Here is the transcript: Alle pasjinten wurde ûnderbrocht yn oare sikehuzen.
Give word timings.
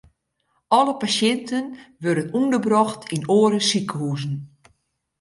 Alle 0.77 0.95
pasjinten 1.01 1.65
wurde 2.01 2.23
ûnderbrocht 2.39 3.01
yn 3.15 3.23
oare 3.37 3.59
sikehuzen. 3.69 4.35